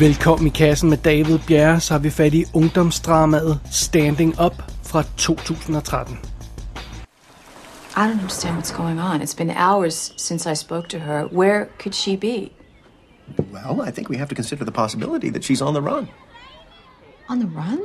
[0.00, 5.02] Velkommen i kassen med David Bjerre, så har vi fat i ungdomsdramaet Standing Up fra
[5.02, 6.16] 2013.
[7.96, 9.22] I don't understand what's going on.
[9.22, 11.24] It's been hours since I spoke to her.
[11.24, 12.50] Where could she be?
[13.52, 16.08] Well, I think we have to consider the possibility that she's on the run.
[17.28, 17.80] On the run?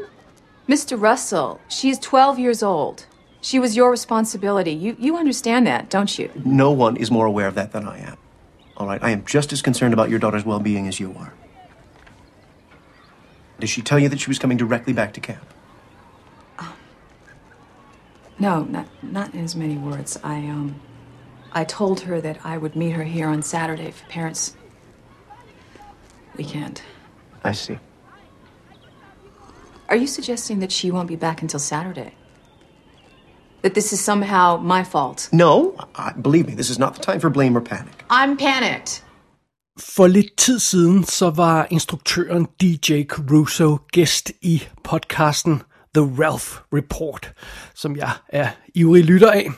[0.67, 1.01] Mr.
[1.01, 3.05] Russell, she's 12 years old.
[3.41, 4.71] She was your responsibility.
[4.71, 6.29] You, you understand that, don't you?
[6.45, 8.17] No one is more aware of that than I am.
[8.77, 11.33] All right, I am just as concerned about your daughter's well being as you are.
[13.65, 15.43] Did she tell you that she was coming directly back to camp?
[18.37, 20.19] No, not, not in as many words.
[20.23, 20.79] I, um,
[21.51, 24.55] I told her that I would meet her here on Saturday for parents'
[26.37, 26.83] weekend.
[27.43, 27.79] I see.
[29.89, 32.13] Are you suggesting that she won't be back until Saturday?
[33.63, 35.27] That this is somehow my fault?
[35.31, 38.05] No, I, believe me, this is not the time for blame or panic.
[38.11, 39.01] I'm panicked.
[39.79, 45.61] For lidt tid siden, så var instruktøren DJ Caruso gæst i podcasten
[45.95, 47.33] The Ralph Report,
[47.75, 49.49] som jeg er ivrig lytter af.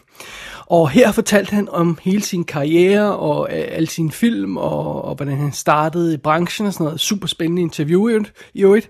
[0.65, 5.15] Og her fortalte han om hele sin karriere og øh, alle sine film, og, og
[5.15, 6.99] hvordan han startede i branchen og sådan noget.
[6.99, 8.89] Super spændende interview i øvrigt.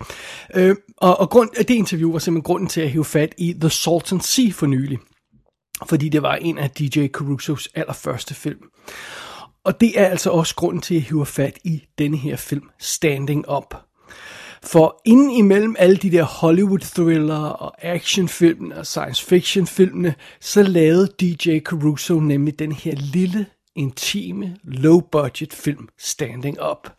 [0.56, 3.70] Øh, og og grund, det interview var simpelthen grunden til at hive fat i The
[3.70, 5.00] Salton Sea for nylig.
[5.86, 8.60] Fordi det var en af DJ Carusos allerførste film.
[9.68, 12.70] Og det er altså også grunden til, at jeg hiver fat i denne her film,
[12.80, 13.76] Standing Up.
[14.64, 20.64] For inden imellem alle de der Hollywood thriller og actionfilmene og science fiction filmene, så
[20.64, 23.46] lavede DJ Caruso nemlig den her lille,
[23.76, 26.94] intime, low budget film Standing Up.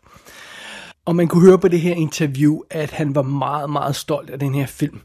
[1.05, 4.39] Og man kunne høre på det her interview, at han var meget, meget stolt af
[4.39, 5.01] den her film.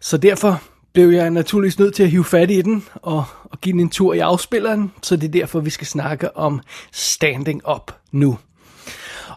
[0.00, 0.62] Så derfor
[0.92, 3.88] blev jeg naturligvis nødt til at hive fat i den og, og give den en
[3.88, 6.60] tur i afspilleren, så det er derfor, vi skal snakke om
[6.92, 8.38] Standing Up nu.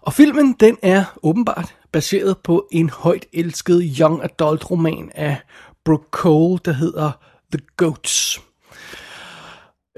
[0.01, 5.37] Og filmen, den er åbenbart baseret på en højt elsket young adult roman af
[5.85, 7.11] Brooke Cole, der hedder
[7.51, 8.41] The Goats.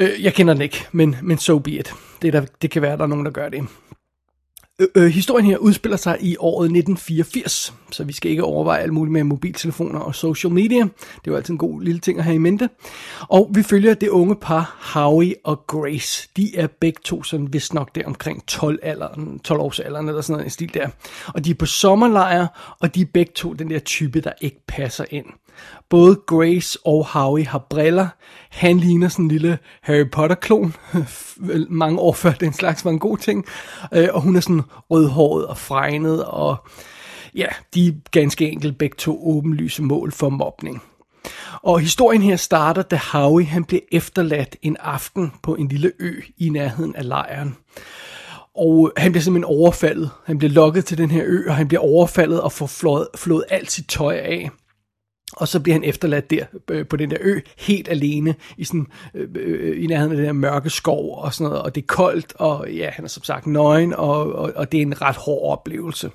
[0.01, 1.93] Øh, jeg kender den ikke, men, men so be it.
[2.21, 3.67] Det, der, det kan være, der er nogen, der gør det.
[4.79, 8.93] Øh, øh, historien her udspiller sig i året 1984, så vi skal ikke overveje alt
[8.93, 10.79] muligt med mobiltelefoner og social media.
[10.79, 12.69] Det er jo altid en god lille ting at have i mente.
[13.21, 16.29] Og vi følger det unge par Howie og Grace.
[16.37, 20.21] De er begge to sådan vist nok der omkring 12, alderen, 12 års alderen eller
[20.21, 20.87] sådan noget en stil der.
[21.27, 24.61] Og de er på sommerlejr, og de er begge to den der type, der ikke
[24.67, 25.25] passer ind.
[25.89, 28.07] Både Grace og Howie har briller.
[28.49, 30.75] Han ligner sådan en lille Harry Potter-klon.
[31.69, 33.45] Mange år før den slags var en god ting.
[33.93, 34.61] Øh, og hun er sådan
[34.91, 36.25] rødhåret og fregnet.
[36.25, 36.57] Og
[37.35, 40.81] ja, de er ganske enkelt begge to åbenlyse mål for mobning.
[41.61, 46.21] Og historien her starter, da Howie han bliver efterladt en aften på en lille ø
[46.37, 47.55] i nærheden af lejren.
[48.55, 50.09] Og han bliver simpelthen overfaldet.
[50.25, 53.43] Han bliver lokket til den her ø, og han bliver overfaldet og får flået, flået
[53.49, 54.49] alt sit tøj af.
[55.35, 58.87] Og så bliver han efterladt der øh, på den der ø, helt alene, i, sådan,
[59.13, 61.85] øh, øh, i nærheden af den der mørke skov og sådan noget, og det er
[61.87, 65.15] koldt, og ja, han er som sagt nøgen, og, og, og det er en ret
[65.15, 66.09] hård oplevelse.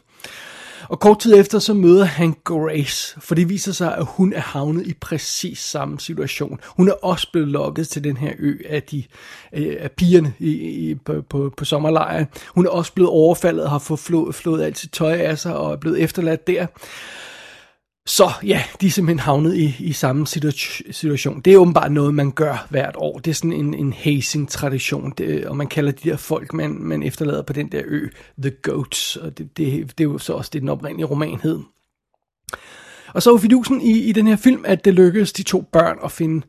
[0.89, 4.41] Og kort tid efter, så møder han Grace, for det viser sig, at hun er
[4.41, 6.61] havnet i præcis samme situation.
[6.67, 9.05] Hun er også blevet lokket til den her ø af, de,
[9.53, 12.27] øh, af pigerne i, i, på, på, på sommerlejren.
[12.55, 15.57] Hun er også blevet overfaldet og har fået flået, flået alt sit tøj af sig
[15.57, 16.67] og er blevet efterladt der.
[18.07, 21.41] Så ja, de er simpelthen havnet i, i samme situation.
[21.41, 23.19] Det er åbenbart noget, man gør hvert år.
[23.19, 27.03] Det er sådan en, en hazing-tradition, det, og man kalder de der folk, man, man
[27.03, 28.09] efterlader på den der ø,
[28.43, 29.17] The Goats.
[29.17, 31.61] Og det, det, det er jo så også det, den oprindelige roman hed.
[33.15, 35.99] Og så er fidusen i, i den her film, at det lykkedes de to børn
[36.05, 36.47] at finde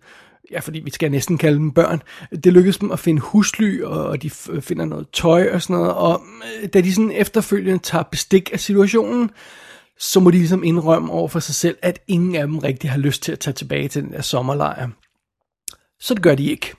[0.52, 2.02] ja, fordi vi skal næsten kalde dem børn,
[2.44, 4.30] det lykkedes dem at finde husly, og de
[4.62, 6.22] finder noget tøj og sådan noget, og
[6.64, 9.30] øh, da de sådan efterfølgende tager bestik af situationen,
[10.02, 12.98] så må de ligesom indrømme over for sig selv, at ingen af dem rigtig har
[12.98, 14.90] lyst til at tage tilbage til den der sommerlejr.
[16.00, 16.74] Så det gør de ikke.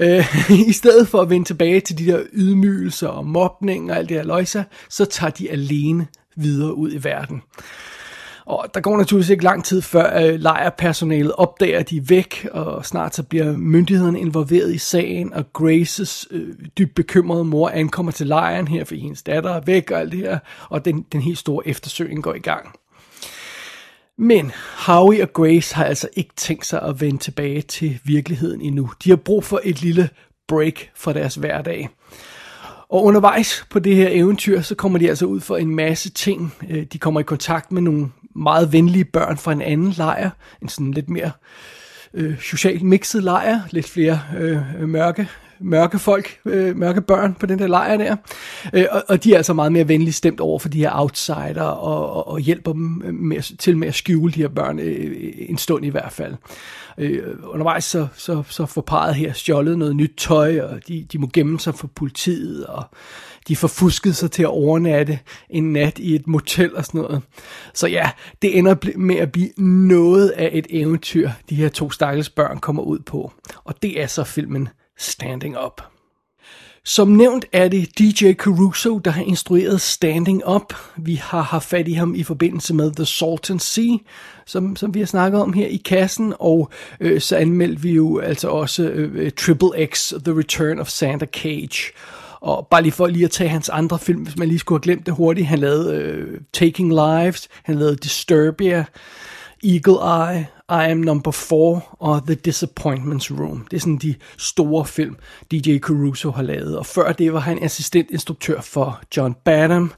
[0.00, 4.08] Øh, I stedet for at vende tilbage til de der ydmygelser og mobning og alt
[4.08, 6.06] det her løjser, så tager de alene
[6.36, 7.42] videre ud i verden.
[8.46, 12.48] Og der går naturligvis ikke lang tid før øh, lejrpersonalet opdager, at de er væk,
[12.52, 18.12] og snart så bliver myndighederne involveret i sagen, og Graces øh, dybt bekymrede mor ankommer
[18.12, 20.38] til lejren her, for hendes datter er væk og alt det her,
[20.68, 22.74] og den, den helt store eftersøgning går i gang.
[24.18, 24.52] Men
[24.86, 28.90] Howie og Grace har altså ikke tænkt sig at vende tilbage til virkeligheden endnu.
[29.04, 30.08] De har brug for et lille
[30.48, 31.88] break fra deres hverdag.
[32.88, 36.54] Og undervejs på det her eventyr, så kommer de altså ud for en masse ting.
[36.70, 40.30] Øh, de kommer i kontakt med nogle meget venlige børn fra en anden lejr,
[40.62, 41.30] en sådan lidt mere
[42.14, 45.28] øh, socialt mixet lejr, lidt flere øh, mørke
[45.60, 48.16] mørke folk, øh, mørke børn på den der lejr der.
[48.72, 51.62] Øh, og, og de er altså meget mere venligt stemt over for de her outsider
[51.62, 55.00] og, og, og hjælper dem øh, med, til med at skjule de her børn øh,
[55.00, 56.34] øh, en stund i hvert fald.
[56.98, 61.18] Øh, undervejs så, så, så får parret her stjålet noget nyt tøj, og de, de
[61.18, 62.84] må gemme sig for politiet, og
[63.48, 65.18] de får fusket sig til at overnatte
[65.50, 67.22] en nat i et motel og sådan noget.
[67.74, 68.10] Så ja,
[68.42, 72.82] det ender med at blive noget af et eventyr, de her to stakkels børn kommer
[72.82, 73.32] ud på.
[73.64, 74.68] Og det er så filmen
[74.98, 75.82] Standing Up.
[76.86, 80.74] Som nævnt er det DJ Caruso, der har instrueret Standing Up.
[80.96, 83.96] Vi har haft fat i ham i forbindelse med The Salton Sea,
[84.46, 86.70] som, som vi har snakket om her i kassen, og
[87.00, 91.92] øh, så anmeldte vi jo altså også øh, Triple X, The Return of Santa Cage.
[92.40, 94.82] Og bare lige for lige at tage hans andre film, hvis man lige skulle have
[94.82, 95.46] glemt det hurtigt.
[95.46, 98.84] Han lavede øh, Taking Lives, han lavede Disturbia,
[99.64, 103.66] Eagle Eye, i Am Number 4 og The Disappointments Room.
[103.70, 105.16] Det er sådan de store film,
[105.52, 106.78] DJ Caruso har lavet.
[106.78, 109.92] Og før det var han assistentinstruktør for John Badham.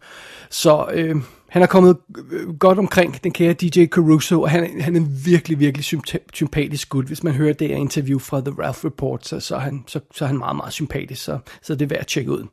[0.51, 1.17] Så øh,
[1.49, 1.97] han er kommet
[2.31, 6.01] øh, godt omkring den kære DJ Caruso, og han, han er virkelig, virkelig
[6.33, 7.07] sympatisk gut.
[7.07, 10.01] Hvis man hører det her interview fra The Ralph Report, så, så, er, han, så,
[10.15, 12.47] så er han meget, meget sympatisk, så, så det er værd at tjekke ud.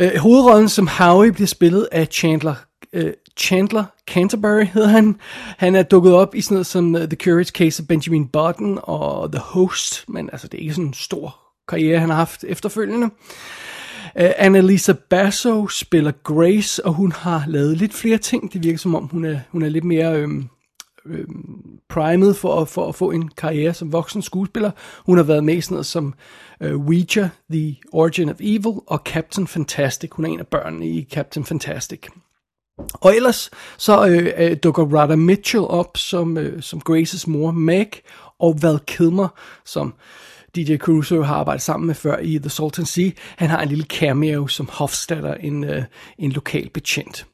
[0.00, 2.54] Øh, hovedrollen som Howie bliver spillet af Chandler
[2.94, 5.16] øh, Chandler Canterbury hedder han.
[5.58, 8.78] Han er dukket op i sådan noget som uh, The Curious Case of Benjamin Button
[8.82, 12.44] og The Host, men altså det er ikke sådan en stor karriere, han har haft
[12.44, 13.06] efterfølgende.
[14.20, 18.52] Uh, Annalisa Basso spiller Grace, og hun har lavet lidt flere ting.
[18.52, 20.48] Det virker som om, hun er, hun er lidt mere øhm,
[21.06, 24.70] øhm, primet for, for at få en karriere som voksen skuespiller.
[25.06, 26.14] Hun har været med i sådan noget som
[26.64, 30.10] uh, Ouija, The Origin of Evil og Captain Fantastic.
[30.12, 32.00] Hun er en af børnene i Captain Fantastic.
[32.94, 37.90] Og ellers så øh, øh, dukker Rada Mitchell op som, øh, som Graces mor Meg,
[38.38, 39.28] og Val Kilmer,
[39.64, 39.94] som
[40.56, 43.10] DJ Caruso har arbejdet sammen med før i The Salton Sea.
[43.36, 45.82] Han har en lille cameo som Hofstadter, en, øh,
[46.18, 47.26] en lokal betjent.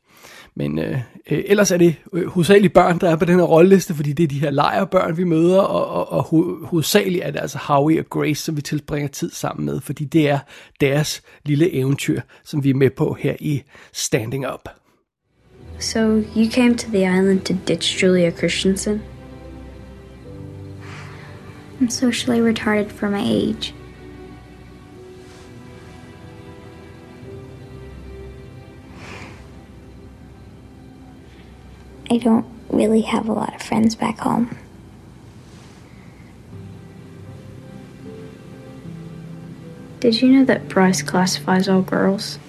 [0.54, 0.98] Men øh,
[1.30, 4.24] øh, ellers er det øh, hovedsageligt børn, der er på den her rolleliste, fordi det
[4.24, 8.00] er de her lejerbørn, vi møder, og, og, og ho- hovedsageligt er det altså Howie
[8.00, 10.38] og Grace, som vi tilbringer tid sammen med, fordi det er
[10.80, 13.62] deres lille eventyr, som vi er med på her i
[13.92, 14.68] Standing Up.
[15.78, 16.00] So
[16.36, 19.02] you came to the island to ditch Julia Christensen?
[21.80, 23.74] I'm socially retarded for my age.
[32.12, 34.58] I don't really have a lot of friends back home.
[40.00, 42.40] Did you know that Bryce classifies all girls?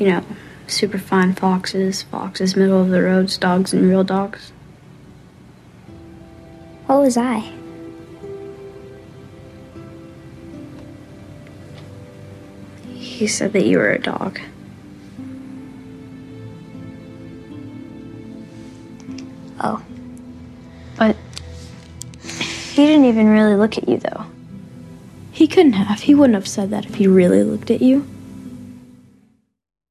[0.00, 0.24] You know,
[0.66, 4.52] superfine foxes, foxes middle of the roads, dogs, and real dogs.
[6.86, 7.52] What was I?
[12.94, 14.40] He said that you were a dog.
[22.78, 24.24] He didn't even really look at you, though.
[25.32, 26.00] He couldn't have.
[26.00, 28.04] He wouldn't have said that if he really looked at you.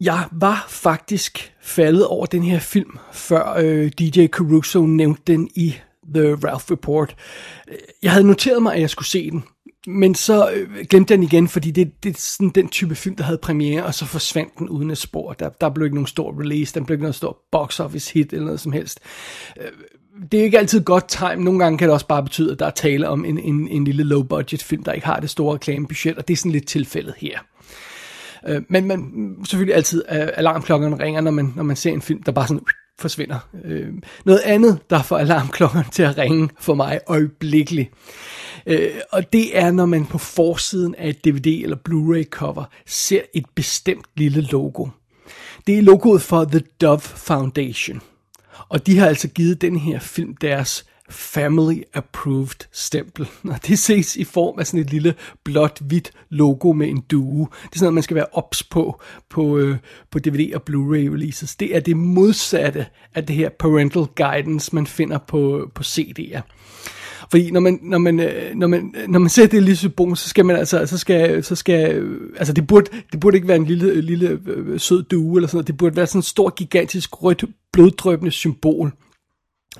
[0.02, 5.76] Jeg var faktisk faldet over den her film, før øh, DJ Caruso nævnte den i
[6.14, 7.16] The Ralph Report.
[8.04, 9.44] Jeg havde noteret mig, at jeg skulle se den,
[9.88, 13.16] men så øh, glemte jeg den igen, fordi det, det er sådan den type film,
[13.16, 15.34] der havde premiere, og så forsvandt den uden et spor.
[15.34, 18.34] Der, der blev ikke nogen stor release, der blev ikke nogen stor box office hit
[18.34, 19.00] eller noget som helst.
[19.62, 19.72] Øh,
[20.32, 21.44] det er ikke altid godt time.
[21.44, 23.84] Nogle gange kan det også bare betyde, at der er tale om en, en, en
[23.84, 26.68] lille low budget film, der ikke har det store reklamebudget, og det er sådan lidt
[26.68, 27.40] tilfældet her.
[28.48, 32.24] Øh, men man, selvfølgelig altid øh, alarmklokkerne ringer, når man, når man ser en film,
[32.24, 32.64] der bare sådan
[33.00, 33.40] forsvinder.
[33.66, 33.88] Øh,
[34.26, 37.92] noget andet, der får alarmklokkerne til at ringe for mig øjeblikkeligt.
[38.66, 43.22] Øh, og det er, når man på forsiden af et DVD eller Blu-ray cover ser
[43.34, 44.88] et bestemt lille logo.
[45.68, 48.02] Det er logoet for The Dove Foundation.
[48.70, 53.28] Og de har altså givet den her film deres Family Approved stempel.
[53.52, 57.48] Og det ses i form af sådan et lille blåt-hvidt logo med en due.
[57.64, 59.78] Det er sådan noget, man skal være ops på på, øh,
[60.12, 61.56] på DVD og Blu-ray releases.
[61.56, 66.42] Det er det modsatte af det her parental guidance, man finder på, på CD'er.
[67.32, 70.18] Fordi når man, når man, øh, når man, øh, når man ser det lille symbol,
[70.18, 73.48] så skal man altså, så skal, så skal, øh, altså det burde, det burde ikke
[73.48, 75.68] være en lille, lille øh, sød due eller sådan noget.
[75.68, 77.44] Det burde være sådan en stor, gigantisk, rødt,
[77.74, 78.92] bloddrøbende symbol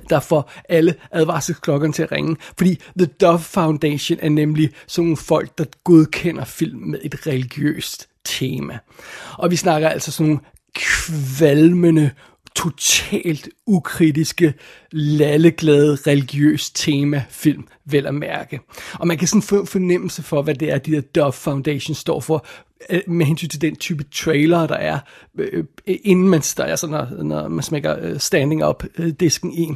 [0.10, 2.36] der får alle advarselsklokkerne til at ringe.
[2.58, 8.08] Fordi The Dove Foundation er nemlig sådan nogle folk, der godkender film med et religiøst
[8.26, 8.80] tema.
[9.38, 10.42] Og vi snakker altså sådan nogle
[10.76, 12.12] kvalmende,
[12.58, 14.54] totalt ukritiske,
[14.92, 18.60] lalleglade, religiøs tema film, vel at mærke.
[18.94, 22.20] Og man kan sådan få fornemmelse for, hvad det er, de der Dove Foundation står
[22.20, 22.46] for,
[22.90, 25.00] øh, med hensyn til den type trailer, der er,
[25.38, 28.84] øh, øh, inden man, der er sådan, når, når man smækker standing up
[29.20, 29.74] disken i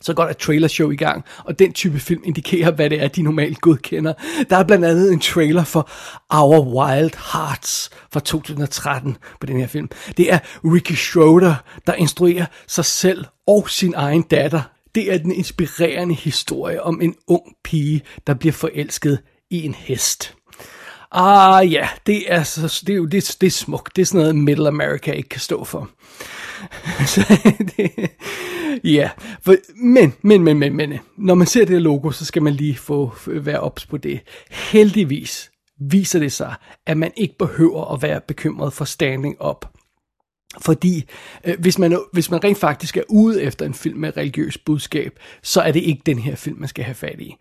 [0.00, 3.08] så går der trailer trailershow i gang, og den type film indikerer, hvad det er,
[3.08, 4.12] de normalt godkender.
[4.50, 5.90] Der er blandt andet en trailer for
[6.30, 9.88] Our Wild Hearts fra 2013 på den her film.
[10.16, 11.54] Det er Ricky Schroeder,
[11.86, 14.62] der instruerer sig selv og sin egen datter.
[14.94, 19.18] Det er den inspirerende historie om en ung pige, der bliver forelsket
[19.50, 20.37] i en hest.
[21.12, 23.96] Ah ja, det er, så, det er jo det, det er smukt.
[23.96, 25.90] Det er sådan noget Middle America ikke kan stå for.
[27.14, 27.38] så
[27.76, 28.10] det,
[28.84, 29.10] ja,
[29.42, 32.52] for, men, men, men, men, men, når man ser det her logo, så skal man
[32.52, 34.20] lige få øh, være ops på det.
[34.50, 35.50] Heldigvis
[35.80, 36.54] viser det sig,
[36.86, 39.64] at man ikke behøver at være bekymret for standing up.
[40.60, 41.04] Fordi
[41.44, 45.18] øh, hvis, man, hvis man rent faktisk er ude efter en film med religiøs budskab,
[45.42, 47.34] så er det ikke den her film, man skal have fat i.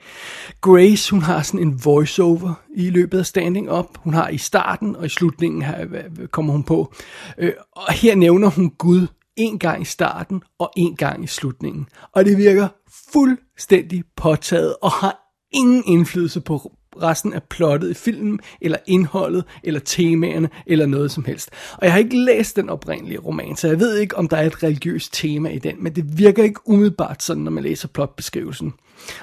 [0.61, 3.97] Grace, hun har sådan en voiceover i løbet af Standing Up.
[3.97, 5.85] Hun har i starten og i slutningen her,
[6.31, 6.93] kommer hun på.
[7.37, 11.87] Øh, og her nævner hun Gud en gang i starten og en gang i slutningen.
[12.11, 12.67] Og det virker
[13.13, 15.19] fuldstændig påtaget og har
[15.51, 21.25] ingen indflydelse på resten af plottet i filmen, eller indholdet, eller temaerne, eller noget som
[21.25, 21.49] helst.
[21.73, 24.45] Og jeg har ikke læst den oprindelige roman, så jeg ved ikke, om der er
[24.45, 28.73] et religiøst tema i den, men det virker ikke umiddelbart sådan, når man læser plotbeskrivelsen.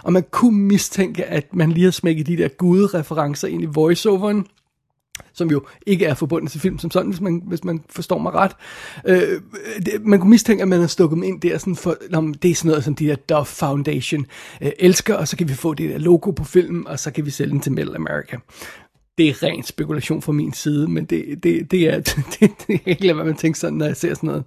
[0.02, 4.46] Og man kunne mistænke, at man lige har smækket de der gudereferencer ind i voiceoveren,
[5.32, 8.34] som jo ikke er forbundet til film som sådan, hvis man, hvis man forstår mig
[8.34, 8.52] ret.
[9.06, 9.40] Øh,
[9.86, 12.50] det, man kunne mistænke, at man har stukket dem ind der, sådan for, om det
[12.50, 14.26] er sådan noget, som de der Dove Foundation
[14.62, 17.26] øh, elsker, og så kan vi få det der logo på filmen, og så kan
[17.26, 18.36] vi sælge den til Middle America.
[19.18, 22.00] Det er ren spekulation fra min side, men det, det, det er,
[22.40, 24.44] det, det er ikke hvad man tænker sådan, når jeg ser sådan noget.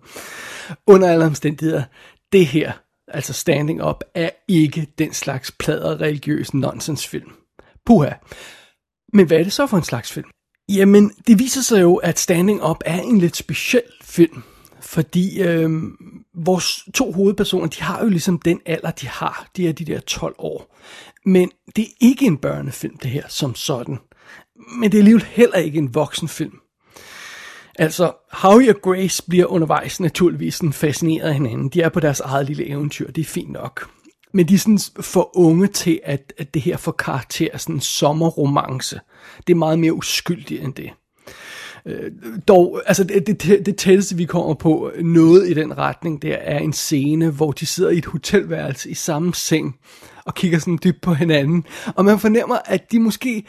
[0.88, 1.83] Under alle omstændigheder,
[2.31, 2.71] det her,
[3.07, 7.31] altså Standing Up, er ikke den slags plader religiøs nonsensfilm.
[7.86, 8.09] Puha.
[9.13, 10.27] Men hvad er det så for en slags film?
[10.69, 14.43] Jamen, det viser sig jo, at Standing Up er en lidt speciel film.
[14.81, 15.69] Fordi øh,
[16.36, 19.47] vores to hovedpersoner, de har jo ligesom den alder, de har.
[19.57, 20.77] De er de der 12 år.
[21.25, 23.97] Men det er ikke en børnefilm, det her, som sådan.
[24.79, 26.59] Men det er alligevel heller ikke en voksenfilm.
[27.79, 31.69] Altså, Howie og Grace bliver undervejs naturligvis sådan fascineret af hinanden.
[31.69, 33.89] De er på deres eget lille eventyr, det er fint nok.
[34.34, 37.75] Men de er sådan for unge til, at, at det her får karakter af sådan
[37.75, 39.00] en sommerromance.
[39.48, 40.89] Det er meget mere uskyldigt end det.
[41.86, 42.12] Øh,
[42.48, 46.60] dog, altså det, det, det tætteste vi kommer på noget i den retning, der er
[46.60, 49.75] en scene, hvor de sidder i et hotelværelse i samme seng
[50.25, 51.65] og kigger sådan dybt på hinanden.
[51.96, 53.43] Og man fornemmer, at de måske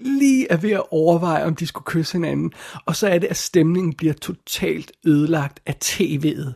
[0.00, 2.52] lige er ved at overveje, om de skulle kysse hinanden.
[2.86, 6.52] Og så er det, at stemningen bliver totalt ødelagt af tv'et.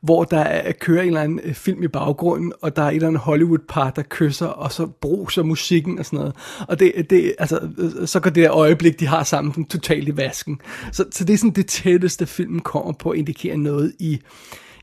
[0.00, 2.94] Hvor der er, kører en eller anden øh, film i baggrunden, og der er et
[2.94, 6.34] eller andet Hollywood-par, der kysser, og så bruser musikken og sådan noget.
[6.68, 10.08] Og det, det, altså, øh, så går det der øjeblik, de har sammen, den totalt
[10.08, 10.60] i vasken.
[10.92, 14.18] Så, så det er sådan det tætteste, filmen kommer på at indikere noget i,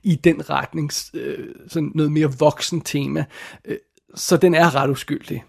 [0.03, 3.25] i den retning, øh, sådan noget mere voksen tema.
[3.65, 3.77] Øh,
[4.15, 5.43] så den er ret uskyldig.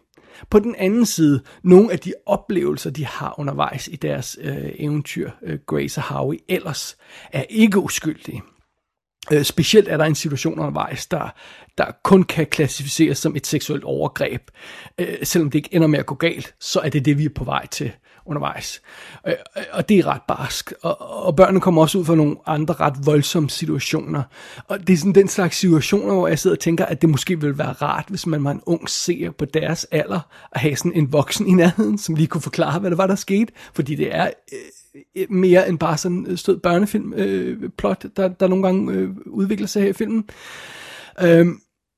[0.50, 5.30] På den anden side, nogle af de oplevelser, de har undervejs i deres øh, eventyr,
[5.42, 6.96] øh, Grace og Howie, ellers
[7.32, 8.42] er ikke uskyldige.
[9.32, 11.28] Øh, specielt er der en situation undervejs, der,
[11.78, 14.42] der kun kan klassificeres som et seksuelt overgreb.
[14.98, 17.34] Øh, selvom det ikke ender med at gå galt, så er det det, vi er
[17.34, 17.92] på vej til
[18.26, 18.82] undervejs.
[19.26, 20.72] Øh, øh, og det er ret barsk.
[20.82, 24.22] Og, og børnene kommer også ud for nogle andre ret voldsomme situationer.
[24.68, 27.40] Og det er sådan den slags situationer, hvor jeg sidder og tænker, at det måske
[27.40, 30.20] ville være rart, hvis man var en ung seer på deres alder,
[30.52, 33.14] at have sådan en voksen i nærheden, som lige kunne forklare, hvad der var, der
[33.14, 33.52] skete.
[33.74, 34.58] Fordi det er øh,
[35.16, 39.10] øh mere end bare sådan en stød børnefilm øh, plot, der, der nogle gange øh,
[39.26, 40.24] udvikler sig her i filmen.
[41.22, 41.46] Øh,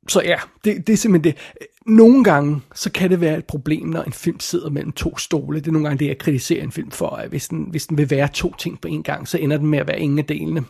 [0.09, 1.41] så ja, det, det er simpelthen det.
[1.87, 5.61] Nogle gange, så kan det være et problem, når en film sidder mellem to stole.
[5.61, 7.99] Det er nogle gange det, jeg kritiserer en film for, at hvis den, hvis den
[7.99, 10.25] vil være to ting på en gang, så ender den med at være ingen af
[10.25, 10.65] delene.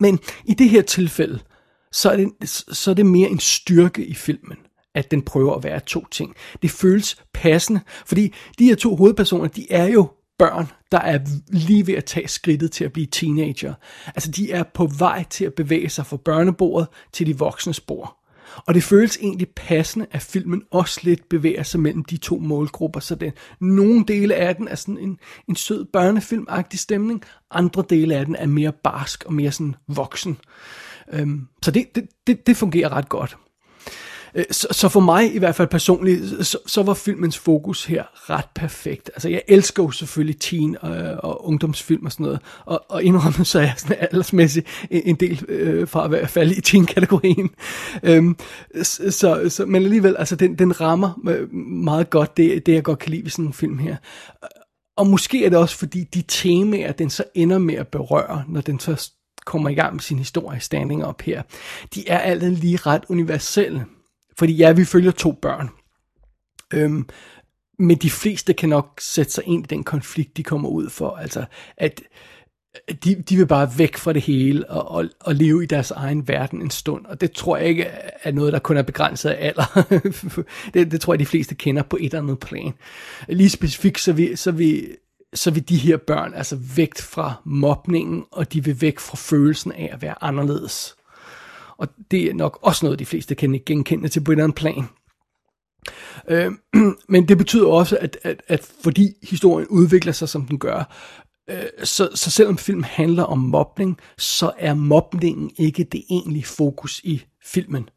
[0.00, 1.38] Men i det her tilfælde,
[1.92, 4.56] så er, det, så er det mere en styrke i filmen,
[4.94, 6.34] at den prøver at være to ting.
[6.62, 10.08] Det føles passende, fordi de her to hovedpersoner, de er jo
[10.38, 11.18] børn, der er
[11.48, 13.74] lige ved at tage skridtet til at blive teenager.
[14.06, 18.21] Altså de er på vej til at bevæge sig fra børnebordet til de voksnes bord.
[18.56, 23.00] Og det føles egentlig passende, at filmen også lidt bevæger sig mellem de to målgrupper,
[23.00, 25.18] så den, nogle dele af den er sådan en,
[25.48, 30.36] en sød børnefilmagtig stemning, andre dele af den er mere barsk og mere sådan voksen.
[31.12, 33.36] Øhm, så det, det, det, det fungerer ret godt.
[34.34, 38.30] Øh, så, så for mig i hvert fald personligt, så, så var filmens fokus her
[38.30, 39.10] ret perfekt.
[39.14, 40.90] Altså jeg elsker jo selvfølgelig teen og,
[41.22, 45.14] og ungdomsfilm og sådan noget, og, og indrømmet så er jeg sådan aldersmæssigt en, en
[45.16, 47.50] del øh, fra at være falde i teen-kategorien.
[48.02, 48.36] Øhm,
[48.82, 52.98] så, så, men alligevel, altså den, den rammer øh, meget godt det, det, jeg godt
[52.98, 53.96] kan lide ved sådan en film her.
[54.96, 58.60] Og måske er det også fordi de temaer, den så ender med at berøre, når
[58.60, 59.10] den så
[59.44, 61.42] kommer i gang med sin historie standing op her,
[61.94, 63.84] de er alt lige ret universelle.
[64.38, 65.68] Fordi ja, vi følger to børn.
[66.74, 67.08] Øhm,
[67.78, 71.16] men de fleste kan nok sætte sig ind i den konflikt, de kommer ud for.
[71.16, 71.44] Altså,
[71.76, 72.02] at
[73.04, 76.28] de, de vil bare væk fra det hele og, og, og leve i deres egen
[76.28, 77.06] verden en stund.
[77.06, 77.84] Og det tror jeg ikke
[78.22, 79.82] er noget, der kun er begrænset af alder.
[80.74, 82.72] det, det tror jeg, de fleste kender på et eller andet plan.
[83.28, 84.86] Lige specifikt, så vi, så vi
[85.34, 89.72] så vil de her børn altså væk fra mobningen, og de vil væk fra følelsen
[89.72, 90.96] af at være anderledes.
[91.82, 94.84] Og det er nok også noget, de fleste kan genkende til på en plan.
[96.28, 96.52] Øh,
[97.08, 100.94] men det betyder også, at, at, at fordi historien udvikler sig, som den gør,
[101.50, 107.00] øh, så, så selvom film handler om mobning, så er mobningen ikke det egentlige fokus
[107.04, 107.88] i filmen.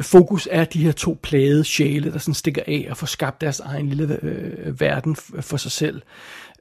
[0.00, 3.60] Fokus er de her to plade sjæle, der sådan stikker af og får skabt deres
[3.60, 6.02] egen lille øh, verden for sig selv.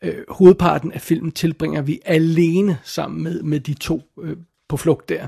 [0.02, 4.38] Øh, hovedparten af filmen tilbringer vi alene sammen med, med de to øh,
[4.70, 5.28] på flugt der.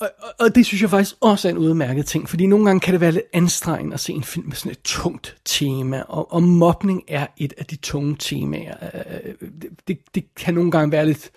[0.00, 2.80] Og, og, og det synes jeg faktisk også er en udmærket ting, fordi nogle gange
[2.80, 6.32] kan det være lidt anstrengende at se en film med sådan et tungt tema, og,
[6.32, 8.76] og mobning er et af de tunge temaer.
[8.94, 11.30] Øh, det, det, det kan nogle gange være lidt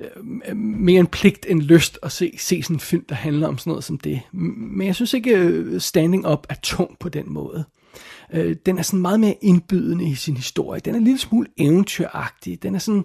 [0.00, 3.58] øh, mere en pligt end lyst at se, se sådan en film, der handler om
[3.58, 4.20] sådan noget som det.
[4.32, 7.64] Men jeg synes ikke, øh, Standing Up er tung på den måde.
[8.66, 10.80] Den er sådan meget mere indbydende i sin historie.
[10.80, 12.62] Den er en lille smule eventyragtig.
[12.62, 13.04] Den er sådan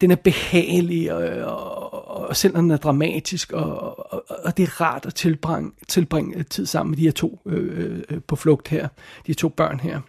[0.00, 4.80] den er behagelig, og, og, og selvom den er dramatisk, og, og, og det er
[4.80, 8.88] rart at tilbringe, tilbringe tid sammen med de her to øh, øh, på flugt her,
[8.88, 10.00] de her to børn her.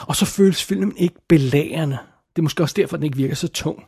[0.00, 1.98] Og så føles filmen ikke belærende.
[2.36, 3.84] Det er måske også derfor, den ikke virker så tung.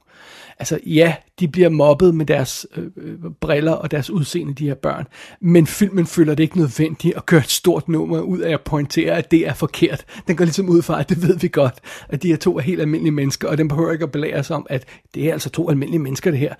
[0.62, 4.74] Altså ja, de bliver mobbet med deres øh, øh, briller og deres udseende, de her
[4.74, 5.06] børn,
[5.40, 9.16] men filmen føler det ikke nødvendigt at gøre et stort nummer ud af at pointere,
[9.16, 10.04] at det er forkert.
[10.26, 11.74] Den går ligesom ud fra, at det ved vi godt,
[12.08, 14.56] at de her to er helt almindelige mennesker, og den behøver ikke at belære sig
[14.56, 14.84] om, at
[15.14, 16.54] det er altså to almindelige mennesker, det her.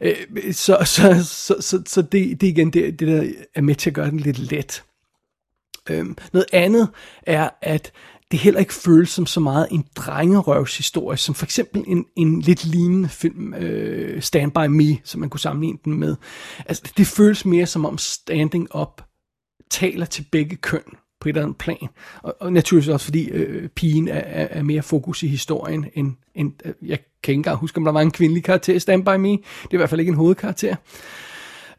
[0.00, 0.14] Øh,
[0.52, 3.94] så så, så, så, så det, det igen det, det, der er med til at
[3.94, 4.84] gøre den lidt let.
[5.90, 6.88] Øhm, noget andet
[7.22, 7.92] er, at
[8.30, 12.64] det heller ikke føles som så meget en drengerøvshistorie, som for eksempel en, en lidt
[12.64, 16.16] lignende film, øh, Stand By Me, som man kunne sammenligne den med.
[16.66, 19.02] Altså, det føles mere som om Standing Up
[19.70, 20.82] taler til begge køn
[21.20, 21.88] på et eller andet plan.
[22.22, 26.12] Og, og naturligvis også fordi øh, pigen er, er, er mere fokus i historien, end,
[26.34, 29.04] end øh, jeg kan ikke engang huske, om der var en kvindelig karakter i Stand
[29.04, 29.30] By Me.
[29.30, 30.70] Det er i hvert fald ikke en hovedkarakter.
[30.70, 31.29] Øh,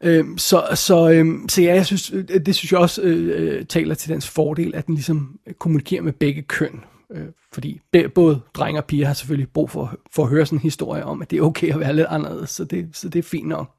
[0.02, 3.66] Øhm, så, så, øh, så ja, jeg synes, øh, det synes jeg også øh, øh,
[3.66, 6.80] taler til dens fordel, at den ligesom øh, kommunikerer med begge køn.
[7.14, 7.80] Øh, fordi
[8.14, 11.22] både drenge og piger har selvfølgelig brug for, for at høre sådan en historie om,
[11.22, 13.70] at det er okay at være lidt anderledes, så det, så det er fint nok.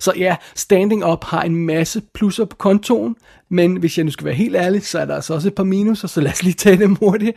[0.00, 3.16] Så ja, Standing Up har en masse plusser på kontoen,
[3.48, 5.64] men hvis jeg nu skal være helt ærlig, så er der altså også et par
[5.64, 7.36] minuser, så lad os lige tage dem hurtigt.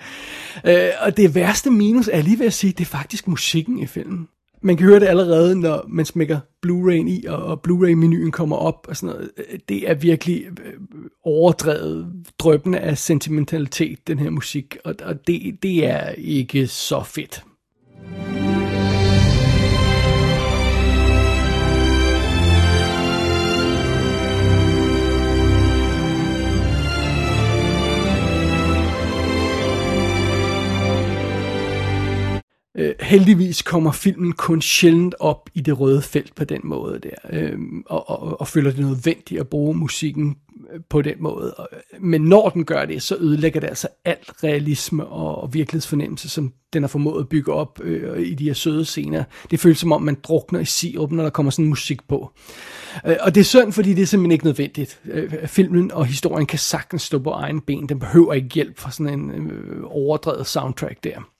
[0.65, 3.87] Øh, og det værste minus er lige ved at sige, det er faktisk musikken i
[3.87, 4.27] filmen
[4.61, 8.85] man kan høre det allerede, når man smækker Blu-ray i, og, og Blu-ray-menuen kommer op
[8.89, 9.31] og sådan noget.
[9.37, 10.73] Øh, det er virkelig øh,
[11.23, 17.43] overdrevet, drøbende af sentimentalitet, den her musik, og, og det, det er ikke så fedt.
[32.91, 37.15] Øh, heldigvis kommer filmen kun sjældent op i det røde felt på den måde der,
[37.29, 40.37] øh, og, og, og føler det nødvendigt at bruge musikken
[40.73, 41.55] øh, på den måde.
[41.59, 46.29] Øh, men når den gør det, så ødelægger det altså alt realisme og, og virkelighedsfornemmelse,
[46.29, 49.23] som den har formået at bygge op øh, i de her søde scener.
[49.51, 52.31] Det føles som om, man drukner i sirup, når der kommer sådan musik på.
[53.07, 54.99] Øh, og det er synd, fordi det er simpelthen ikke nødvendigt.
[55.05, 57.89] Øh, filmen og historien kan sagtens stå på egen ben.
[57.89, 61.30] Den behøver ikke hjælp fra sådan en øh, overdrevet soundtrack der.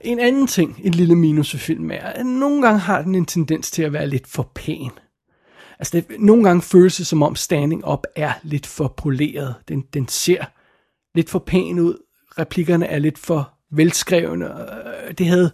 [0.00, 3.26] En anden ting, en lille minus ved filmen er, at nogle gange har den en
[3.26, 4.90] tendens til at være lidt for pæn.
[5.78, 9.54] Altså, det, nogle gange føles det som om Standing Up er lidt for poleret.
[9.68, 10.44] Den, den ser
[11.14, 12.02] lidt for pæn ud.
[12.38, 14.46] Replikkerne er lidt for velskrevne.
[14.46, 15.50] Øh, det havde,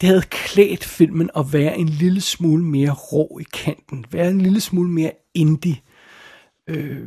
[0.00, 4.04] det havde klædt filmen at være en lille smule mere rå i kanten.
[4.10, 5.76] Være en lille smule mere indie.
[6.68, 7.02] Øh,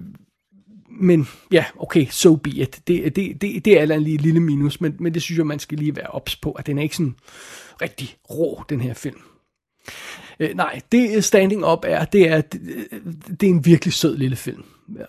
[1.00, 2.82] men ja, okay, so be it.
[2.88, 5.60] Det, det, det, det er en lige lille minus, men, men det synes jeg, man
[5.60, 7.16] skal lige være ops på, at den er ikke sådan
[7.82, 9.20] rigtig rå, den her film.
[10.40, 12.62] Øh, nej, det Standing Up er, det er, det,
[13.42, 14.64] det er en virkelig sød lille film.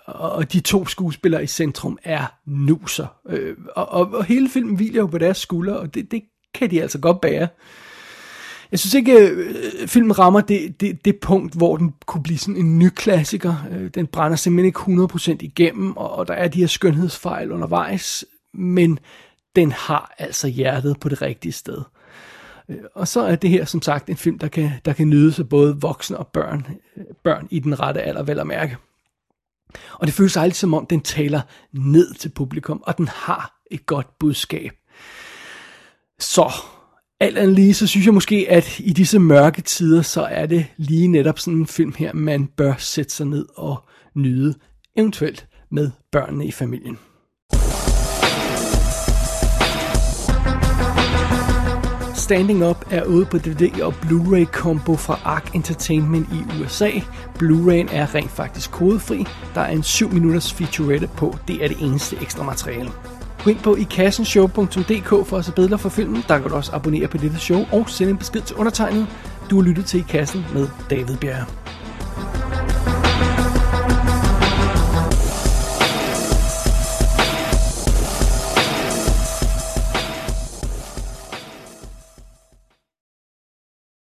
[0.07, 3.07] Og de to skuespillere i centrum er nuser.
[3.29, 6.23] Øh, og, og, og hele filmen hviler jo på deres skuldre, og det, det
[6.55, 7.49] kan de altså godt bære.
[8.73, 12.57] Jeg synes ikke, øh, filmen rammer det, det, det punkt, hvor den kunne blive sådan
[12.57, 13.55] en ny klassiker.
[13.71, 18.25] Øh, den brænder simpelthen ikke 100% igennem, og, og der er de her skønhedsfejl undervejs,
[18.55, 18.99] men
[19.57, 21.83] den har altså hjertet på det rigtige sted.
[22.69, 25.39] Øh, og så er det her som sagt en film, der kan, der kan nydes
[25.39, 28.77] af både voksne og børn, øh, børn i den rette alder, vel at mærke.
[29.93, 31.41] Og det føles aldrig som om, den taler
[31.73, 34.73] ned til publikum, og den har et godt budskab.
[36.19, 36.53] Så
[37.23, 40.67] alt andet lige, så synes jeg måske, at i disse mørke tider, så er det
[40.77, 43.85] lige netop sådan en film her, man bør sætte sig ned og
[44.17, 44.55] nyde,
[44.97, 46.99] eventuelt med børnene i familien.
[52.15, 56.91] Standing Up er ude på DVD og Blu-ray combo fra Ark Entertainment i USA.
[57.39, 59.25] Blu-rayen er rent faktisk kodefri.
[59.55, 61.37] Der er en 7 minutters featurette på.
[61.49, 62.91] Det er det eneste ekstra materiale.
[63.45, 66.25] Gå ind på ikassenshow.dk for at se billeder for filmen.
[66.29, 69.07] Der kan du også abonnere på dette show og sende en besked til undertegnet.
[69.51, 71.47] Du har lyttet til I Kassen med David Bjerg.